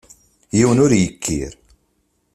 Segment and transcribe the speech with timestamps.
[0.57, 1.53] Yiwen ur yekkir.